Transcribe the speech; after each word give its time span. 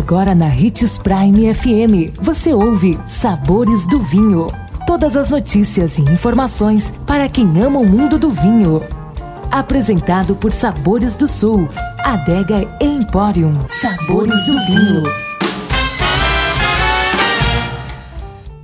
Agora 0.00 0.34
na 0.34 0.46
Ritz 0.46 0.96
Prime 0.96 1.54
FM, 1.54 2.18
você 2.22 2.54
ouve 2.54 2.98
Sabores 3.06 3.86
do 3.86 4.00
Vinho. 4.00 4.46
Todas 4.86 5.14
as 5.14 5.28
notícias 5.28 5.98
e 5.98 6.00
informações 6.00 6.90
para 7.06 7.28
quem 7.28 7.46
ama 7.62 7.80
o 7.80 7.88
mundo 7.88 8.18
do 8.18 8.30
vinho. 8.30 8.80
Apresentado 9.50 10.34
por 10.34 10.52
Sabores 10.52 11.18
do 11.18 11.28
Sul, 11.28 11.68
Adega 12.02 12.66
Emporium. 12.80 13.52
Sabores 13.68 14.46
do 14.46 14.52
Vinho. 14.64 15.02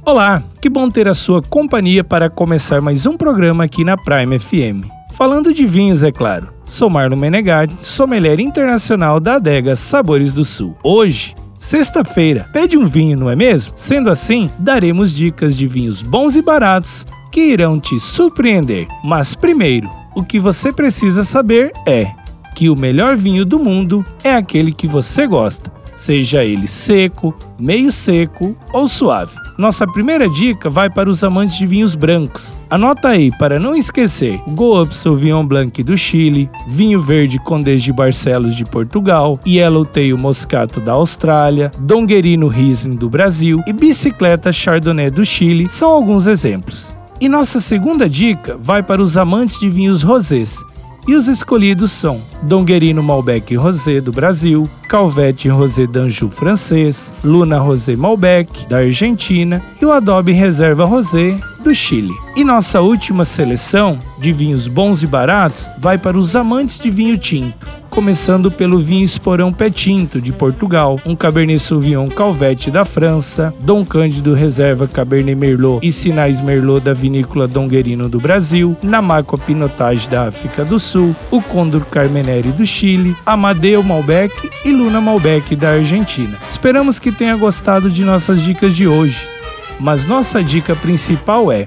Olá, 0.07 0.43
que 0.59 0.71
bom 0.71 0.89
ter 0.89 1.07
a 1.07 1.15
sua 1.15 1.43
companhia 1.43 2.03
para 2.03 2.31
começar 2.31 2.81
mais 2.81 3.05
um 3.05 3.15
programa 3.15 3.65
aqui 3.65 3.85
na 3.85 3.99
Prime 3.99 4.39
FM. 4.39 4.89
Falando 5.13 5.53
de 5.53 5.67
vinhos, 5.67 6.03
é 6.03 6.11
claro. 6.11 6.56
Sou 6.67 6.91
Marlon 6.91 7.15
Menegatti, 7.15 7.77
sommelier 7.79 8.41
internacional 8.41 9.21
da 9.21 9.37
adega 9.37 9.77
Sabores 9.77 10.35
do 10.35 10.45
Sul. 10.45 10.77
Hoje, 10.83 11.33
sexta-feira, 11.57 12.51
pede 12.53 12.77
um 12.77 12.85
vinho, 12.85 13.17
não 13.17 13.31
é 13.31 13.37
mesmo? 13.37 13.73
Sendo 13.77 14.11
assim, 14.11 14.51
daremos 14.59 15.15
dicas 15.15 15.57
de 15.57 15.69
vinhos 15.69 16.03
bons 16.03 16.35
e 16.35 16.43
baratos 16.43 17.07
que 17.31 17.53
irão 17.53 17.79
te 17.79 18.01
surpreender. 18.01 18.89
Mas 19.05 19.37
primeiro, 19.37 19.89
o 20.13 20.25
que 20.25 20.41
você 20.41 20.73
precisa 20.73 21.23
saber 21.23 21.71
é 21.87 22.11
que 22.57 22.69
o 22.69 22.75
melhor 22.75 23.15
vinho 23.15 23.45
do 23.45 23.61
mundo 23.61 24.05
é 24.25 24.35
aquele 24.35 24.73
que 24.73 24.89
você 24.89 25.25
gosta 25.25 25.76
seja 25.97 26.45
ele 26.45 26.67
seco, 26.69 27.35
meio 27.59 27.91
seco 27.91 28.55
ou 28.73 28.87
suave. 28.87 29.35
Nossa 29.59 29.87
primeira 29.87 30.29
dica 30.29 30.69
vai 30.69 30.91
para 30.91 31.09
os 31.09 31.25
amantes 31.25 31.57
de 31.57 31.67
vinhos 31.67 31.97
brancos. 31.97 32.55
Anota 32.69 33.09
aí 33.09 33.33
para 33.39 33.59
não 33.59 33.75
esquecer: 33.75 34.39
Go 34.51 34.81
Up 34.81 34.95
Sauvignon 34.95 35.47
Blanc 35.47 35.83
do 35.83 35.97
Chile, 35.97 36.51
Vinho 36.69 37.01
Verde 37.01 37.39
Condés 37.41 37.83
de 37.83 37.93
Barcelos 37.93 38.55
de 38.55 38.65
Portugal, 38.65 39.41
Yellowtail 39.47 40.19
Moscato 40.19 40.81
da 40.81 40.93
Austrália, 40.93 41.73
Donguerino 41.81 42.47
Riesling 42.47 42.97
do 42.97 43.09
Brasil 43.09 43.63
e 43.67 43.73
Bicicleta 43.73 44.53
Chardonnay 44.53 45.11
do 45.11 45.25
Chile 45.25 45.69
são 45.69 45.91
alguns 45.91 46.27
exemplos. 46.27 46.95
E 47.19 47.31
nossa 47.31 47.63
segunda 47.63 48.09
dica 48.09 48.59
vai 48.61 48.83
para 48.83 49.01
os 49.01 49.17
amantes 49.17 49.59
de 49.59 49.71
vinhos 49.71 50.03
rosés. 50.03 50.63
E 51.09 51.15
os 51.15 51.29
escolhidos 51.29 51.93
são 51.93 52.21
Donguerino 52.43 53.01
Malbec 53.01 53.55
Rosé 53.55 54.01
do 54.01 54.11
Brasil, 54.11 54.69
Calvete 54.89 55.49
Rosé 55.49 55.87
d'Anjou 55.87 56.29
francês, 56.29 57.13
Luna 57.23 57.59
Rosé 57.59 57.95
Malbec 57.95 58.67
da 58.69 58.79
Argentina 58.79 59.63
e 59.81 59.87
o 59.87 59.93
Adobe 59.93 60.33
Reserva 60.33 60.85
Rosé 60.85 61.39
do 61.63 61.73
Chile. 61.73 62.13
E 62.37 62.43
nossa 62.43 62.81
última 62.81 63.25
seleção 63.25 64.01
de 64.19 64.33
vinhos 64.33 64.67
bons 64.67 65.05
e 65.05 65.07
baratos 65.07 65.71
vai 65.79 65.97
para 65.97 66.19
os 66.19 66.35
amantes 66.35 66.81
de 66.81 66.91
vinho 66.91 67.17
tinto 67.17 67.67
começando 67.97 68.51
pelo 68.51 68.79
vinho 68.79 69.07
Esporão 69.07 69.51
Pé 69.51 69.71
Tinto, 69.71 70.21
de 70.21 70.31
Portugal, 70.31 71.01
um 71.07 71.17
Cabernet 71.17 71.59
Sauvignon 71.59 72.07
Calvete 72.09 72.71
da 72.71 72.85
França, 72.85 73.55
Dom 73.61 73.87
Cândido 73.87 74.35
Reserva 74.35 74.87
Cabernet 74.87 75.35
Merlot 75.35 75.81
e 75.83 75.91
Sinais 75.91 76.43
Merlot 76.43 76.85
da 76.85 76.93
vinícola 76.93 77.49
Donguerino 77.49 78.07
do 78.07 78.21
Brasil, 78.21 78.77
Namaco 78.83 79.39
Pinotage 79.39 80.11
da 80.11 80.29
África 80.29 80.63
do 80.63 80.79
Sul, 80.79 81.17
o 81.31 81.41
Condor 81.41 81.87
Carmenere 81.87 82.53
do 82.53 82.67
Chile, 82.67 83.17
Amadeo 83.25 83.83
Malbec 83.83 84.51
e 84.63 84.73
Luna 84.73 85.01
Malbec 85.01 85.57
da 85.57 85.71
Argentina. 85.71 86.37
Esperamos 86.47 86.99
que 86.99 87.11
tenha 87.11 87.35
gostado 87.35 87.89
de 87.89 88.05
nossas 88.05 88.43
dicas 88.43 88.77
de 88.77 88.87
hoje, 88.87 89.27
mas 89.81 90.05
nossa 90.05 90.45
dica 90.45 90.77
principal 90.77 91.51
é 91.51 91.67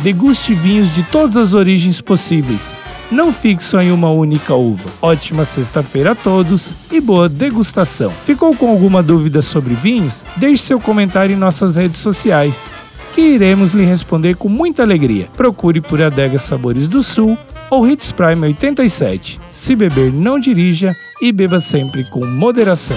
deguste 0.00 0.52
vinhos 0.52 0.94
de 0.94 1.02
todas 1.04 1.38
as 1.38 1.54
origens 1.54 2.02
possíveis 2.02 2.76
não 3.10 3.32
fique 3.32 3.62
só 3.62 3.80
em 3.80 3.90
uma 3.90 4.10
única 4.10 4.54
uva. 4.54 4.90
Ótima 5.02 5.44
sexta-feira 5.44 6.12
a 6.12 6.14
todos 6.14 6.74
e 6.90 7.00
boa 7.00 7.28
degustação. 7.28 8.12
Ficou 8.22 8.54
com 8.54 8.68
alguma 8.68 9.02
dúvida 9.02 9.42
sobre 9.42 9.74
vinhos? 9.74 10.24
Deixe 10.36 10.62
seu 10.62 10.80
comentário 10.80 11.34
em 11.34 11.38
nossas 11.38 11.76
redes 11.76 12.00
sociais, 12.00 12.68
que 13.12 13.20
iremos 13.20 13.72
lhe 13.72 13.84
responder 13.84 14.36
com 14.36 14.48
muita 14.48 14.82
alegria. 14.82 15.28
Procure 15.36 15.80
por 15.80 16.00
Adega 16.00 16.38
Sabores 16.38 16.88
do 16.88 17.02
Sul 17.02 17.36
ou 17.70 17.86
Hits 17.86 18.12
Prime 18.12 18.46
87. 18.46 19.40
Se 19.48 19.74
beber, 19.74 20.12
não 20.12 20.38
dirija 20.38 20.94
e 21.20 21.32
beba 21.32 21.60
sempre 21.60 22.04
com 22.04 22.24
moderação 22.26 22.96